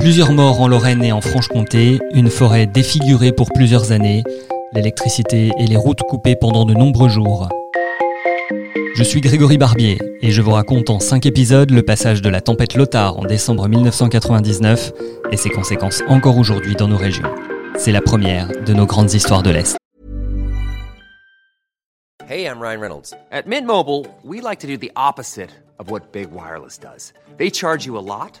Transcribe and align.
Plusieurs 0.00 0.32
morts 0.32 0.62
en 0.62 0.66
Lorraine 0.66 1.04
et 1.04 1.12
en 1.12 1.20
Franche-Comté, 1.20 1.98
une 2.14 2.30
forêt 2.30 2.66
défigurée 2.66 3.32
pour 3.32 3.50
plusieurs 3.52 3.92
années, 3.92 4.24
l'électricité 4.72 5.50
et 5.58 5.66
les 5.66 5.76
routes 5.76 6.00
coupées 6.00 6.36
pendant 6.36 6.64
de 6.64 6.72
nombreux 6.72 7.10
jours. 7.10 7.50
Je 8.94 9.02
suis 9.02 9.20
Grégory 9.20 9.58
Barbier 9.58 9.98
et 10.22 10.30
je 10.30 10.40
vous 10.40 10.52
raconte 10.52 10.88
en 10.88 11.00
5 11.00 11.26
épisodes 11.26 11.70
le 11.70 11.82
passage 11.82 12.22
de 12.22 12.30
la 12.30 12.40
tempête 12.40 12.76
Lothar 12.76 13.18
en 13.18 13.26
décembre 13.26 13.68
1999 13.68 14.92
et 15.32 15.36
ses 15.36 15.50
conséquences 15.50 16.02
encore 16.08 16.38
aujourd'hui 16.38 16.76
dans 16.76 16.88
nos 16.88 16.96
régions. 16.96 17.30
C'est 17.76 17.92
la 17.92 18.00
première 18.00 18.48
de 18.48 18.72
nos 18.72 18.86
grandes 18.86 19.12
histoires 19.12 19.42
de 19.42 19.50
l'Est. 19.50 19.76
Hey, 22.26 22.46
I'm 22.46 22.58
Ryan 22.58 22.80
Reynolds. 22.80 23.12
At 23.30 23.46
Mint 23.46 23.66
Mobile, 23.66 24.06
we 24.24 24.40
like 24.40 24.60
to 24.60 24.66
do 24.66 24.78
the 24.78 24.92
opposite 24.96 25.50
of 25.78 25.90
what 25.90 26.10
Big 26.10 26.28
Wireless 26.32 26.78
does. 26.78 27.12
They 27.36 27.50
charge 27.50 27.84
you 27.84 27.98
a 27.98 28.00
lot. 28.00 28.40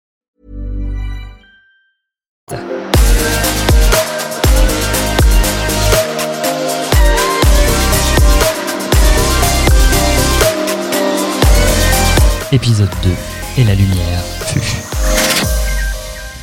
Épisode 12.53 12.89
2. 13.03 13.61
Et 13.61 13.63
la 13.63 13.73
lumière 13.75 14.21
fut. 14.45 14.59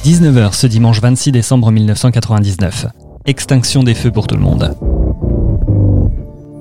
19h 0.09 0.55
ce 0.55 0.67
dimanche 0.67 1.03
26 1.03 1.33
décembre 1.33 1.70
1999. 1.70 2.87
Extinction 3.27 3.83
des 3.83 3.92
feux 3.92 4.11
pour 4.11 4.27
tout 4.27 4.34
le 4.34 4.41
monde. 4.41 4.75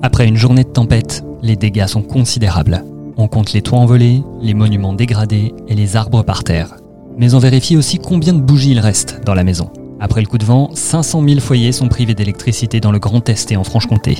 Après 0.01 0.27
une 0.27 0.35
journée 0.35 0.65
de 0.65 0.69
tempête, 0.69 1.23
les 1.41 1.55
dégâts 1.55 1.87
sont 1.87 2.01
considérables. 2.01 2.83
On 3.15 3.29
compte 3.29 3.53
les 3.53 3.61
toits 3.61 3.79
envolés, 3.79 4.21
les 4.41 4.53
monuments 4.53 4.91
dégradés 4.91 5.53
et 5.69 5.75
les 5.75 5.95
arbres 5.95 6.23
par 6.23 6.43
terre. 6.43 6.75
Mais 7.17 7.33
on 7.33 7.39
vérifie 7.39 7.77
aussi 7.77 7.99
combien 7.99 8.33
de 8.33 8.41
bougies 8.41 8.71
il 8.71 8.81
reste 8.81 9.21
dans 9.25 9.33
la 9.33 9.45
maison. 9.45 9.71
Après 10.01 10.19
le 10.19 10.27
coup 10.27 10.37
de 10.37 10.45
vent, 10.45 10.71
500 10.73 11.23
000 11.25 11.39
foyers 11.39 11.71
sont 11.71 11.87
privés 11.87 12.15
d'électricité 12.15 12.81
dans 12.81 12.91
le 12.91 12.99
Grand 12.99 13.29
Est 13.29 13.49
et 13.49 13.55
en 13.55 13.63
Franche-Comté. 13.63 14.17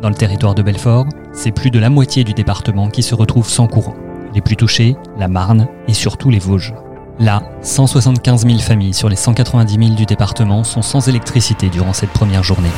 Dans 0.00 0.08
le 0.08 0.14
territoire 0.14 0.54
de 0.54 0.62
Belfort, 0.62 1.04
c'est 1.34 1.52
plus 1.52 1.70
de 1.70 1.78
la 1.78 1.90
moitié 1.90 2.24
du 2.24 2.32
département 2.32 2.88
qui 2.88 3.02
se 3.02 3.14
retrouve 3.14 3.46
sans 3.46 3.66
courant 3.66 3.94
les 4.34 4.40
plus 4.40 4.56
touchés, 4.56 4.96
la 5.16 5.28
Marne 5.28 5.68
et 5.88 5.94
surtout 5.94 6.30
les 6.30 6.38
Vosges. 6.38 6.74
Là, 7.20 7.42
175 7.62 8.46
000 8.46 8.58
familles 8.58 8.92
sur 8.92 9.08
les 9.08 9.16
190 9.16 9.86
000 9.86 9.94
du 9.94 10.04
département 10.04 10.64
sont 10.64 10.82
sans 10.82 11.08
électricité 11.08 11.68
durant 11.68 11.92
cette 11.92 12.10
première 12.10 12.42
journée. 12.42 12.70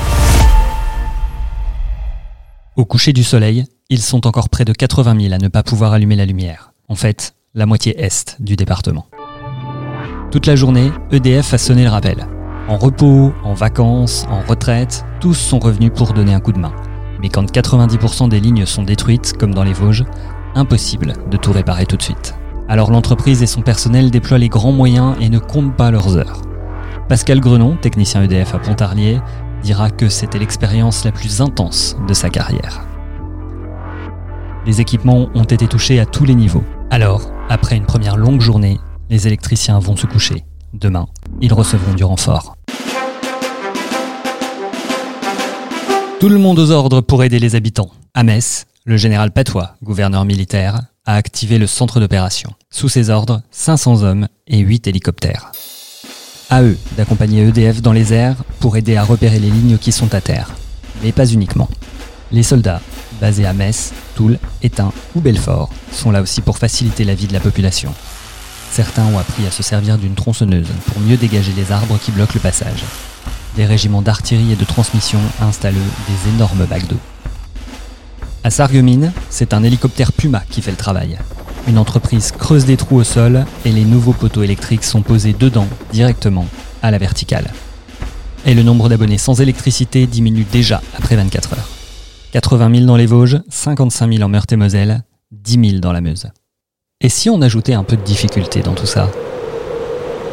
Au 2.76 2.84
coucher 2.84 3.14
du 3.14 3.24
soleil, 3.24 3.64
ils 3.88 4.02
sont 4.02 4.26
encore 4.26 4.50
près 4.50 4.66
de 4.66 4.74
80 4.74 5.18
000 5.18 5.34
à 5.34 5.38
ne 5.38 5.48
pas 5.48 5.62
pouvoir 5.62 5.94
allumer 5.94 6.16
la 6.16 6.26
lumière. 6.26 6.72
En 6.88 6.94
fait, 6.94 7.34
la 7.54 7.64
moitié 7.64 7.98
est 7.98 8.36
du 8.38 8.56
département. 8.56 9.06
Toute 10.30 10.46
la 10.46 10.56
journée, 10.56 10.90
EDF 11.10 11.54
a 11.54 11.58
sonné 11.58 11.84
le 11.84 11.90
rappel. 11.90 12.26
En 12.68 12.76
repos, 12.76 13.32
en 13.44 13.54
vacances, 13.54 14.26
en 14.28 14.42
retraite, 14.42 15.06
tous 15.20 15.34
sont 15.34 15.58
revenus 15.58 15.92
pour 15.94 16.12
donner 16.12 16.34
un 16.34 16.40
coup 16.40 16.52
de 16.52 16.58
main. 16.58 16.74
Mais 17.22 17.30
quand 17.30 17.50
90% 17.50 18.28
des 18.28 18.40
lignes 18.40 18.66
sont 18.66 18.82
détruites, 18.82 19.32
comme 19.38 19.54
dans 19.54 19.64
les 19.64 19.72
Vosges, 19.72 20.04
impossible 20.56 21.12
de 21.30 21.36
tout 21.36 21.52
réparer 21.52 21.86
tout 21.86 21.96
de 21.96 22.02
suite. 22.02 22.34
Alors 22.68 22.90
l'entreprise 22.90 23.42
et 23.42 23.46
son 23.46 23.62
personnel 23.62 24.10
déploient 24.10 24.38
les 24.38 24.48
grands 24.48 24.72
moyens 24.72 25.14
et 25.20 25.28
ne 25.28 25.38
comptent 25.38 25.76
pas 25.76 25.90
leurs 25.90 26.16
heures. 26.16 26.42
Pascal 27.08 27.40
Grenon, 27.40 27.76
technicien 27.76 28.22
EDF 28.24 28.54
à 28.54 28.58
Pontarlier, 28.58 29.20
dira 29.62 29.90
que 29.90 30.08
c'était 30.08 30.40
l'expérience 30.40 31.04
la 31.04 31.12
plus 31.12 31.40
intense 31.40 31.96
de 32.08 32.14
sa 32.14 32.30
carrière. 32.30 32.84
Les 34.66 34.80
équipements 34.80 35.28
ont 35.34 35.44
été 35.44 35.68
touchés 35.68 36.00
à 36.00 36.06
tous 36.06 36.24
les 36.24 36.34
niveaux. 36.34 36.64
Alors, 36.90 37.30
après 37.48 37.76
une 37.76 37.86
première 37.86 38.16
longue 38.16 38.40
journée, 38.40 38.80
les 39.08 39.28
électriciens 39.28 39.78
vont 39.78 39.94
se 39.94 40.06
coucher. 40.06 40.44
Demain, 40.74 41.06
ils 41.40 41.52
recevront 41.52 41.94
du 41.94 42.02
renfort. 42.02 42.56
Tout 46.18 46.28
le 46.28 46.38
monde 46.38 46.58
aux 46.58 46.70
ordres 46.72 47.00
pour 47.00 47.22
aider 47.22 47.38
les 47.38 47.54
habitants. 47.54 47.90
À 48.14 48.24
Metz, 48.24 48.66
le 48.86 48.96
général 48.96 49.32
Patois, 49.32 49.74
gouverneur 49.82 50.24
militaire, 50.24 50.80
a 51.06 51.16
activé 51.16 51.58
le 51.58 51.66
centre 51.66 51.98
d'opération. 51.98 52.54
Sous 52.70 52.88
ses 52.88 53.10
ordres, 53.10 53.42
500 53.50 54.04
hommes 54.04 54.28
et 54.46 54.60
8 54.60 54.86
hélicoptères. 54.86 55.50
À 56.50 56.62
eux 56.62 56.78
d'accompagner 56.96 57.42
EDF 57.42 57.82
dans 57.82 57.92
les 57.92 58.14
airs 58.14 58.36
pour 58.60 58.76
aider 58.76 58.96
à 58.96 59.02
repérer 59.02 59.40
les 59.40 59.50
lignes 59.50 59.76
qui 59.76 59.90
sont 59.90 60.14
à 60.14 60.20
terre. 60.20 60.54
Mais 61.02 61.10
pas 61.10 61.26
uniquement. 61.26 61.68
Les 62.30 62.44
soldats, 62.44 62.80
basés 63.20 63.44
à 63.44 63.52
Metz, 63.52 63.92
Toul, 64.14 64.38
Étain 64.62 64.92
ou 65.16 65.20
Belfort, 65.20 65.70
sont 65.90 66.12
là 66.12 66.22
aussi 66.22 66.40
pour 66.40 66.58
faciliter 66.58 67.02
la 67.02 67.16
vie 67.16 67.26
de 67.26 67.32
la 67.32 67.40
population. 67.40 67.92
Certains 68.70 69.06
ont 69.06 69.18
appris 69.18 69.48
à 69.48 69.50
se 69.50 69.64
servir 69.64 69.98
d'une 69.98 70.14
tronçonneuse 70.14 70.68
pour 70.86 71.00
mieux 71.00 71.16
dégager 71.16 71.52
les 71.56 71.72
arbres 71.72 71.98
qui 71.98 72.12
bloquent 72.12 72.34
le 72.34 72.40
passage. 72.40 72.84
Des 73.56 73.66
régiments 73.66 74.02
d'artillerie 74.02 74.52
et 74.52 74.56
de 74.56 74.64
transmission 74.64 75.20
installent 75.40 75.74
des 75.74 76.30
énormes 76.30 76.66
bacs 76.66 76.86
d'eau. 76.86 77.00
À 78.46 78.50
Sarreguemines, 78.50 79.12
c'est 79.28 79.54
un 79.54 79.64
hélicoptère 79.64 80.12
Puma 80.12 80.40
qui 80.48 80.62
fait 80.62 80.70
le 80.70 80.76
travail. 80.76 81.18
Une 81.66 81.78
entreprise 81.78 82.30
creuse 82.30 82.64
des 82.64 82.76
trous 82.76 82.98
au 82.98 83.02
sol 83.02 83.44
et 83.64 83.72
les 83.72 83.84
nouveaux 83.84 84.12
poteaux 84.12 84.44
électriques 84.44 84.84
sont 84.84 85.02
posés 85.02 85.32
dedans 85.32 85.66
directement 85.92 86.46
à 86.80 86.92
la 86.92 86.98
verticale. 86.98 87.50
Et 88.44 88.54
le 88.54 88.62
nombre 88.62 88.88
d'abonnés 88.88 89.18
sans 89.18 89.40
électricité 89.40 90.06
diminue 90.06 90.44
déjà 90.44 90.80
après 90.96 91.16
24 91.16 91.54
heures. 91.54 91.68
80 92.30 92.72
000 92.72 92.86
dans 92.86 92.94
les 92.94 93.06
Vosges, 93.06 93.40
55 93.48 94.12
000 94.12 94.22
en 94.22 94.28
Meurthe-et-Moselle, 94.28 95.02
10 95.32 95.70
000 95.70 95.80
dans 95.80 95.90
la 95.90 96.00
Meuse. 96.00 96.28
Et 97.00 97.08
si 97.08 97.28
on 97.28 97.42
ajoutait 97.42 97.74
un 97.74 97.82
peu 97.82 97.96
de 97.96 98.02
difficulté 98.02 98.60
dans 98.60 98.74
tout 98.74 98.86
ça? 98.86 99.10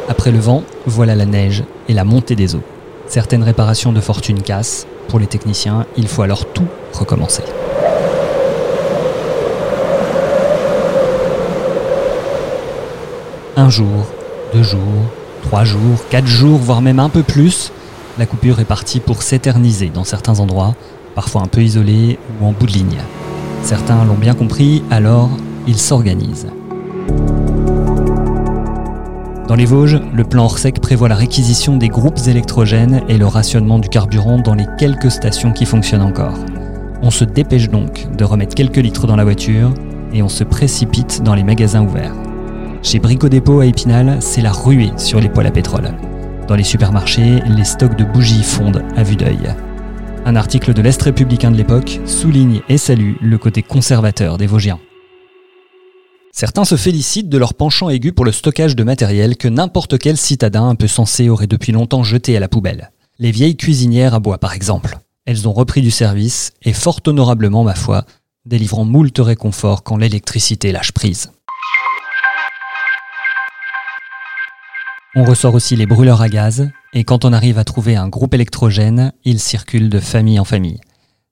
Après 0.08 0.30
le 0.30 0.38
vent, 0.38 0.62
voilà 0.86 1.16
la 1.16 1.26
neige 1.26 1.64
et 1.88 1.94
la 1.94 2.04
montée 2.04 2.36
des 2.36 2.54
eaux. 2.54 2.62
Certaines 3.08 3.42
réparations 3.42 3.92
de 3.92 4.00
fortune 4.00 4.40
cassent. 4.40 4.86
Pour 5.08 5.18
les 5.18 5.26
techniciens, 5.26 5.84
il 5.96 6.06
faut 6.06 6.22
alors 6.22 6.46
tout 6.52 6.68
recommencer. 6.92 7.42
Un 13.56 13.70
jour, 13.70 14.06
deux 14.52 14.62
jours, 14.62 14.80
trois 15.42 15.64
jours, 15.64 15.98
quatre 16.10 16.26
jours, 16.26 16.58
voire 16.58 16.82
même 16.82 16.98
un 16.98 17.08
peu 17.08 17.22
plus, 17.22 17.72
la 18.18 18.26
coupure 18.26 18.60
est 18.60 18.64
partie 18.64 19.00
pour 19.00 19.22
s'éterniser 19.22 19.90
dans 19.92 20.04
certains 20.04 20.40
endroits, 20.40 20.74
parfois 21.14 21.42
un 21.42 21.46
peu 21.46 21.62
isolés 21.62 22.18
ou 22.40 22.46
en 22.46 22.52
bout 22.52 22.66
de 22.66 22.72
ligne. 22.72 22.98
Certains 23.62 24.04
l'ont 24.04 24.14
bien 24.14 24.34
compris, 24.34 24.82
alors 24.90 25.30
ils 25.66 25.78
s'organisent. 25.78 26.48
Dans 29.48 29.54
les 29.54 29.66
Vosges, 29.66 30.00
le 30.12 30.24
plan 30.24 30.44
Orsec 30.44 30.80
prévoit 30.80 31.08
la 31.08 31.14
réquisition 31.14 31.76
des 31.76 31.88
groupes 31.88 32.18
électrogènes 32.26 33.02
et 33.08 33.18
le 33.18 33.26
rationnement 33.26 33.78
du 33.78 33.88
carburant 33.88 34.38
dans 34.38 34.54
les 34.54 34.66
quelques 34.78 35.10
stations 35.10 35.52
qui 35.52 35.66
fonctionnent 35.66 36.02
encore. 36.02 36.38
On 37.02 37.10
se 37.10 37.24
dépêche 37.24 37.68
donc 37.68 38.08
de 38.16 38.24
remettre 38.24 38.54
quelques 38.54 38.78
litres 38.78 39.06
dans 39.06 39.16
la 39.16 39.24
voiture 39.24 39.72
et 40.12 40.22
on 40.22 40.28
se 40.28 40.44
précipite 40.44 41.22
dans 41.22 41.34
les 41.34 41.44
magasins 41.44 41.84
ouverts. 41.84 42.14
Chez 42.84 42.98
Brico 42.98 43.30
Dépôt 43.30 43.60
à 43.60 43.66
Épinal, 43.66 44.18
c'est 44.20 44.42
la 44.42 44.52
ruée 44.52 44.92
sur 44.98 45.18
les 45.18 45.30
poêles 45.30 45.46
à 45.46 45.50
pétrole. 45.50 45.90
Dans 46.46 46.54
les 46.54 46.62
supermarchés, 46.62 47.40
les 47.46 47.64
stocks 47.64 47.96
de 47.96 48.04
bougies 48.04 48.42
fondent 48.42 48.84
à 48.94 49.02
vue 49.02 49.16
d'œil. 49.16 49.54
Un 50.26 50.36
article 50.36 50.74
de 50.74 50.82
l'Est 50.82 51.00
républicain 51.00 51.50
de 51.50 51.56
l'époque 51.56 51.98
souligne 52.04 52.60
et 52.68 52.76
salue 52.76 53.14
le 53.22 53.38
côté 53.38 53.62
conservateur 53.62 54.36
des 54.36 54.46
Vosgiens. 54.46 54.78
Certains 56.30 56.66
se 56.66 56.76
félicitent 56.76 57.30
de 57.30 57.38
leur 57.38 57.54
penchant 57.54 57.88
aigu 57.88 58.12
pour 58.12 58.26
le 58.26 58.32
stockage 58.32 58.76
de 58.76 58.84
matériel 58.84 59.38
que 59.38 59.48
n'importe 59.48 59.98
quel 59.98 60.18
citadin 60.18 60.68
un 60.68 60.74
peu 60.74 60.86
sensé 60.86 61.30
aurait 61.30 61.46
depuis 61.46 61.72
longtemps 61.72 62.02
jeté 62.02 62.36
à 62.36 62.40
la 62.40 62.48
poubelle. 62.48 62.90
Les 63.18 63.30
vieilles 63.30 63.56
cuisinières 63.56 64.12
à 64.12 64.20
bois 64.20 64.36
par 64.36 64.52
exemple. 64.52 64.98
Elles 65.24 65.48
ont 65.48 65.54
repris 65.54 65.80
du 65.80 65.90
service 65.90 66.52
et 66.62 66.74
fort 66.74 67.00
honorablement 67.06 67.64
ma 67.64 67.74
foi, 67.74 68.04
délivrant 68.44 68.84
moult 68.84 69.18
réconfort 69.18 69.84
quand 69.84 69.96
l'électricité 69.96 70.70
lâche 70.70 70.92
prise. 70.92 71.30
On 75.16 75.22
ressort 75.22 75.54
aussi 75.54 75.76
les 75.76 75.86
brûleurs 75.86 76.22
à 76.22 76.28
gaz, 76.28 76.70
et 76.92 77.04
quand 77.04 77.24
on 77.24 77.32
arrive 77.32 77.58
à 77.58 77.64
trouver 77.64 77.94
un 77.94 78.08
groupe 78.08 78.34
électrogène, 78.34 79.12
ils 79.24 79.38
circulent 79.38 79.88
de 79.88 80.00
famille 80.00 80.40
en 80.40 80.44
famille. 80.44 80.80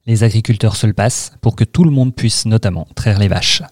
Les 0.07 0.23
agriculteurs 0.23 0.77
se 0.77 0.87
le 0.87 0.93
passent 0.93 1.33
pour 1.41 1.57
que 1.57 1.65
tout 1.65 1.83
le 1.83 1.91
monde 1.91 2.15
puisse 2.15 2.47
notamment 2.47 2.87
traire 2.95 3.19
les 3.19 3.27
vaches. 3.27 3.63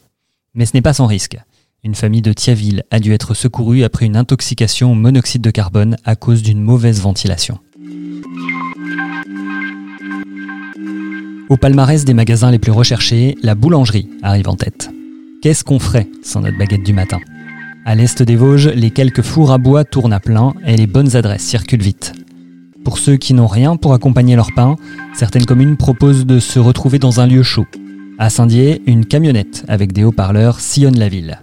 Mais 0.54 0.66
ce 0.66 0.72
n'est 0.74 0.82
pas 0.82 0.94
sans 0.94 1.06
risque. 1.06 1.38
Une 1.84 1.94
famille 1.94 2.22
de 2.22 2.32
Thiaville 2.32 2.82
a 2.90 2.98
dû 2.98 3.12
être 3.12 3.34
secourue 3.34 3.84
après 3.84 4.06
une 4.06 4.16
intoxication 4.16 4.90
au 4.90 4.94
monoxyde 4.96 5.42
de 5.42 5.50
carbone 5.50 5.96
à 6.04 6.16
cause 6.16 6.42
d'une 6.42 6.60
mauvaise 6.60 7.00
ventilation. 7.00 7.60
Au 11.48 11.56
palmarès 11.56 12.04
des 12.04 12.14
magasins 12.14 12.50
les 12.50 12.58
plus 12.58 12.72
recherchés, 12.72 13.36
la 13.42 13.54
boulangerie 13.54 14.08
arrive 14.22 14.48
en 14.48 14.56
tête. 14.56 14.90
Qu'est-ce 15.40 15.62
qu'on 15.62 15.78
ferait 15.78 16.08
sans 16.22 16.40
notre 16.40 16.58
baguette 16.58 16.82
du 16.82 16.92
matin? 16.92 17.18
À 17.86 17.94
l'est 17.94 18.22
des 18.22 18.36
Vosges, 18.36 18.68
les 18.68 18.90
quelques 18.90 19.22
fours 19.22 19.52
à 19.52 19.58
bois 19.58 19.84
tournent 19.84 20.12
à 20.12 20.20
plein 20.20 20.52
et 20.66 20.76
les 20.76 20.86
bonnes 20.86 21.16
adresses 21.16 21.42
circulent 21.42 21.82
vite. 21.82 22.12
Pour 22.84 22.98
ceux 22.98 23.16
qui 23.16 23.32
n'ont 23.32 23.46
rien 23.46 23.76
pour 23.76 23.94
accompagner 23.94 24.36
leur 24.36 24.48
pain, 24.54 24.76
certaines 25.14 25.46
communes 25.46 25.78
proposent 25.78 26.26
de 26.26 26.40
se 26.40 26.58
retrouver 26.58 26.98
dans 26.98 27.20
un 27.20 27.26
lieu 27.26 27.42
chaud. 27.42 27.66
À 28.18 28.28
Saint-Dié, 28.28 28.82
une 28.86 29.06
camionnette 29.06 29.64
avec 29.66 29.92
des 29.92 30.04
haut-parleurs 30.04 30.60
sillonne 30.60 30.98
la 30.98 31.08
ville. 31.08 31.40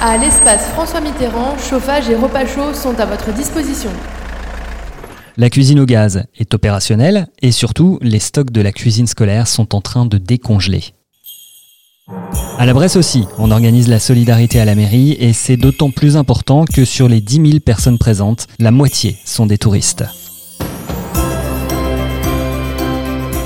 À 0.00 0.16
l'espace 0.16 0.66
François 0.70 1.00
Mitterrand, 1.00 1.56
chauffage 1.58 2.10
et 2.10 2.16
repas 2.16 2.46
chauds 2.46 2.74
sont 2.74 2.98
à 2.98 3.06
votre 3.06 3.32
disposition. 3.32 3.90
La 5.36 5.48
cuisine 5.48 5.78
au 5.78 5.86
gaz 5.86 6.24
est 6.36 6.54
opérationnelle 6.54 7.28
et 7.40 7.52
surtout, 7.52 7.98
les 8.02 8.18
stocks 8.18 8.50
de 8.50 8.62
la 8.62 8.72
cuisine 8.72 9.06
scolaire 9.06 9.46
sont 9.46 9.76
en 9.76 9.80
train 9.80 10.06
de 10.06 10.18
décongeler. 10.18 10.82
À 12.58 12.66
la 12.66 12.74
Bresse 12.74 12.96
aussi, 12.96 13.26
on 13.38 13.50
organise 13.50 13.88
la 13.88 13.98
solidarité 13.98 14.60
à 14.60 14.64
la 14.64 14.74
mairie 14.74 15.16
et 15.18 15.32
c'est 15.32 15.56
d'autant 15.56 15.90
plus 15.90 16.16
important 16.16 16.64
que 16.64 16.84
sur 16.84 17.08
les 17.08 17.20
10 17.20 17.50
000 17.52 17.60
personnes 17.60 17.98
présentes, 17.98 18.46
la 18.58 18.70
moitié 18.70 19.16
sont 19.24 19.46
des 19.46 19.58
touristes. 19.58 20.04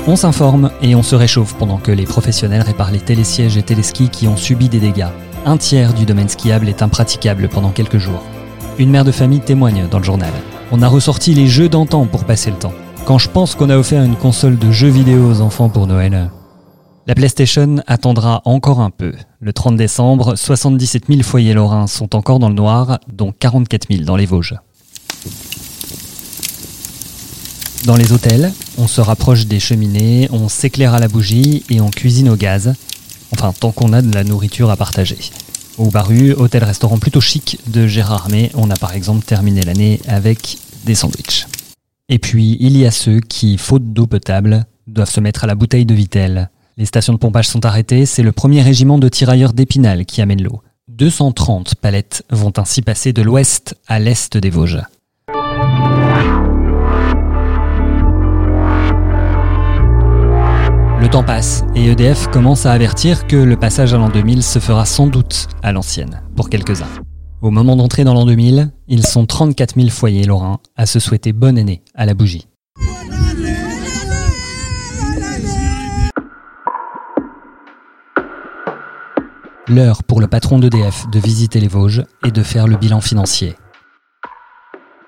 On 0.07 0.15
s'informe 0.15 0.69
et 0.81 0.95
on 0.95 1.01
se 1.01 1.15
réchauffe 1.15 1.55
pendant 1.55 1.77
que 1.77 1.91
les 1.91 2.03
professionnels 2.03 2.61
réparent 2.61 2.91
les 2.91 2.99
télésièges 2.99 3.57
et 3.57 3.63
téléskis 3.63 4.09
qui 4.09 4.27
ont 4.27 4.37
subi 4.37 4.69
des 4.69 4.79
dégâts. 4.79 5.07
Un 5.45 5.57
tiers 5.57 5.93
du 5.93 6.05
domaine 6.05 6.29
skiable 6.29 6.69
est 6.69 6.81
impraticable 6.81 7.49
pendant 7.49 7.71
quelques 7.71 7.97
jours. 7.97 8.21
Une 8.77 8.89
mère 8.89 9.05
de 9.05 9.11
famille 9.11 9.39
témoigne 9.39 9.87
dans 9.89 9.99
le 9.99 10.03
journal. 10.03 10.33
On 10.71 10.81
a 10.81 10.87
ressorti 10.87 11.33
les 11.33 11.47
jeux 11.47 11.69
d'antan 11.69 12.05
pour 12.05 12.25
passer 12.25 12.51
le 12.51 12.57
temps. 12.57 12.73
Quand 13.05 13.17
je 13.17 13.29
pense 13.29 13.55
qu'on 13.55 13.69
a 13.69 13.77
offert 13.77 14.03
une 14.03 14.15
console 14.15 14.57
de 14.57 14.71
jeux 14.71 14.89
vidéo 14.89 15.29
aux 15.29 15.41
enfants 15.41 15.69
pour 15.69 15.87
Noël, 15.87 16.29
la 17.07 17.13
PlayStation 17.13 17.77
attendra 17.85 18.41
encore 18.45 18.79
un 18.79 18.89
peu. 18.89 19.13
Le 19.39 19.53
30 19.53 19.75
décembre, 19.75 20.35
77 20.35 21.03
000 21.07 21.21
foyers 21.21 21.53
lorrains 21.53 21.85
sont 21.85 22.15
encore 22.15 22.39
dans 22.39 22.49
le 22.49 22.55
noir, 22.55 22.99
dont 23.07 23.31
44 23.31 23.87
000 23.91 24.03
dans 24.03 24.15
les 24.15 24.25
Vosges. 24.25 24.55
Dans 27.85 27.95
les 27.95 28.11
hôtels, 28.11 28.51
on 28.79 28.87
se 28.87 29.01
rapproche 29.01 29.45
des 29.45 29.59
cheminées, 29.59 30.27
on 30.31 30.49
s'éclaire 30.49 30.95
à 30.95 30.99
la 30.99 31.07
bougie 31.07 31.63
et 31.69 31.79
on 31.79 31.91
cuisine 31.91 32.29
au 32.29 32.35
gaz. 32.35 32.73
Enfin, 33.31 33.53
tant 33.53 33.71
qu'on 33.71 33.93
a 33.93 34.01
de 34.01 34.13
la 34.13 34.23
nourriture 34.23 34.71
à 34.71 34.75
partager. 34.75 35.19
Au 35.77 35.91
Baru, 35.91 36.33
hôtel-restaurant 36.33 36.97
plutôt 36.97 37.21
chic 37.21 37.59
de 37.67 37.85
Gérard 37.85 38.29
May, 38.29 38.49
on 38.55 38.71
a 38.71 38.75
par 38.75 38.95
exemple 38.95 39.23
terminé 39.23 39.61
l'année 39.61 39.99
avec 40.07 40.57
des 40.85 40.95
sandwichs. 40.95 41.45
Et 42.09 42.17
puis, 42.17 42.57
il 42.59 42.75
y 42.77 42.85
a 42.85 42.91
ceux 42.91 43.19
qui, 43.19 43.59
faute 43.59 43.93
d'eau 43.93 44.07
potable, 44.07 44.65
doivent 44.87 45.09
se 45.09 45.19
mettre 45.19 45.43
à 45.43 45.47
la 45.47 45.55
bouteille 45.55 45.85
de 45.85 45.93
Vitel. 45.93 46.49
Les 46.77 46.85
stations 46.85 47.13
de 47.13 47.17
pompage 47.17 47.47
sont 47.47 47.65
arrêtées, 47.65 48.05
c'est 48.05 48.21
le 48.21 48.33
premier 48.33 48.61
régiment 48.61 48.97
de 48.97 49.07
tirailleurs 49.07 49.53
d'Épinal 49.53 50.05
qui 50.05 50.21
amène 50.21 50.43
l'eau. 50.43 50.61
230 50.89 51.75
palettes 51.75 52.23
vont 52.29 52.51
ainsi 52.57 52.81
passer 52.81 53.13
de 53.13 53.21
l'ouest 53.21 53.75
à 53.87 53.97
l'est 53.97 54.35
des 54.35 54.49
Vosges. 54.49 54.81
Le 60.99 61.07
temps 61.09 61.23
passe 61.23 61.63
et 61.75 61.85
EDF 61.85 62.27
commence 62.27 62.65
à 62.65 62.73
avertir 62.73 63.25
que 63.25 63.37
le 63.37 63.55
passage 63.55 63.93
à 63.93 63.97
l'an 63.97 64.09
2000 64.09 64.43
se 64.43 64.59
fera 64.59 64.83
sans 64.85 65.07
doute 65.07 65.47
à 65.63 65.71
l'ancienne, 65.71 66.23
pour 66.35 66.49
quelques-uns. 66.49 66.89
Au 67.41 67.51
moment 67.51 67.77
d'entrer 67.77 68.03
dans 68.03 68.13
l'an 68.13 68.25
2000, 68.25 68.71
ils 68.89 69.05
sont 69.05 69.25
34 69.25 69.75
000 69.75 69.87
foyers 69.87 70.25
lorrains 70.25 70.59
à 70.75 70.85
se 70.85 70.99
souhaiter 70.99 71.31
bonne 71.31 71.57
année 71.57 71.83
à 71.93 72.05
la 72.05 72.13
bougie. 72.13 72.47
L'heure 79.67 80.03
pour 80.03 80.21
le 80.21 80.27
patron 80.27 80.59
d'EDF 80.59 81.09
de 81.09 81.17
visiter 81.17 81.59
les 81.59 81.67
Vosges 81.67 82.03
et 82.23 82.29
de 82.29 82.43
faire 82.43 82.67
le 82.67 82.77
bilan 82.77 83.01
financier. 83.01 83.55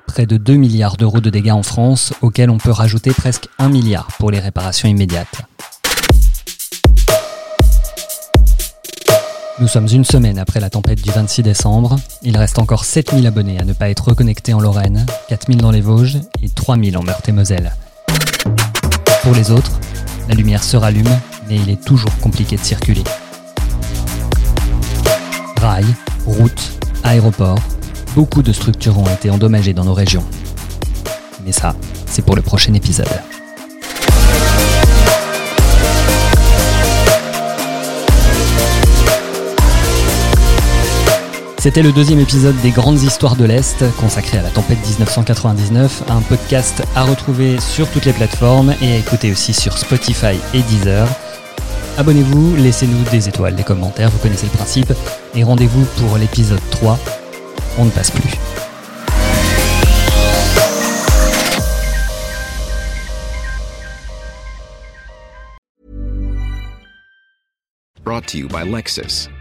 Près 0.08 0.26
de 0.26 0.38
2 0.38 0.56
milliards 0.56 0.98
d'euros 0.98 1.20
de 1.20 1.30
dégâts 1.30 1.52
en 1.52 1.62
France, 1.62 2.12
auxquels 2.22 2.50
on 2.50 2.58
peut 2.58 2.72
rajouter 2.72 3.12
presque 3.12 3.50
1 3.60 3.70
milliard 3.70 4.08
pour 4.18 4.32
les 4.32 4.40
réparations 4.40 4.90
immédiates. 4.90 5.44
Nous 9.60 9.68
sommes 9.68 9.88
une 9.92 10.06
semaine 10.06 10.40
après 10.40 10.60
la 10.60 10.72
tempête 10.72 11.04
du 11.04 11.12
26 11.12 11.44
décembre. 11.44 11.98
Il 12.24 12.36
reste 12.36 12.58
encore 12.58 12.86
7000 12.86 13.28
abonnés 13.28 13.60
à 13.60 13.64
ne 13.64 13.74
pas 13.74 13.92
être 13.92 14.08
reconnectés 14.08 14.56
en 14.56 14.60
Lorraine, 14.60 15.06
4000 15.30 15.58
dans 15.60 15.72
les 15.72 15.82
Vosges 15.82 16.18
et 16.42 16.50
3000 16.50 16.98
en 16.98 17.04
Meurthe-et-Moselle. 17.04 17.76
Pour 19.22 19.36
les 19.36 19.52
autres, 19.52 19.80
la 20.28 20.34
lumière 20.34 20.64
se 20.64 20.78
rallume, 20.78 21.16
mais 21.48 21.58
il 21.58 21.70
est 21.70 21.84
toujours 21.84 22.18
compliqué 22.18 22.56
de 22.56 22.64
circuler. 22.64 23.04
Routes, 26.26 26.80
aéroports, 27.04 27.60
beaucoup 28.16 28.42
de 28.42 28.54
structures 28.54 28.98
ont 28.98 29.08
été 29.08 29.30
endommagées 29.30 29.74
dans 29.74 29.84
nos 29.84 29.94
régions. 29.94 30.24
Mais 31.46 31.52
ça, 31.52 31.76
c'est 32.06 32.24
pour 32.24 32.38
le 32.38 32.42
prochain 32.42 32.74
épisode. 32.74 33.08
C'était 41.60 41.84
le 41.84 41.92
deuxième 41.92 42.22
épisode 42.22 42.56
des 42.62 42.72
Grandes 42.72 43.04
Histoires 43.04 43.36
de 43.36 43.44
l'Est, 43.44 43.84
consacré 44.00 44.38
à 44.38 44.44
la 44.44 44.50
tempête 44.50 44.78
1999, 44.88 46.04
un 46.08 46.22
podcast 46.22 46.82
à 46.96 47.04
retrouver 47.04 47.60
sur 47.60 47.90
toutes 47.90 48.06
les 48.06 48.14
plateformes 48.14 48.74
et 48.82 48.94
à 48.94 48.98
écouter 48.98 49.34
aussi 49.34 49.54
sur 49.54 49.78
Spotify 49.78 50.40
et 50.54 50.62
Deezer. 50.62 51.10
Abonnez-vous, 51.98 52.56
laissez-nous 52.58 53.10
des 53.10 53.28
étoiles, 53.28 53.56
des 53.56 53.64
commentaires, 53.64 54.12
vous 54.12 54.20
connaissez 54.20 54.46
le 54.46 54.52
principe, 54.52 54.94
et 55.34 55.44
rendez-vous 55.44 55.84
pour 55.98 56.16
l'épisode 56.20 56.62
3. 56.70 57.00
On 57.80 57.86
ne 57.86 57.90
passe 57.90 58.12
plus. 58.12 58.30
Brought 68.04 68.28
to 68.28 68.38
you 68.38 68.48
by 68.48 68.64
Lexus. 68.64 69.28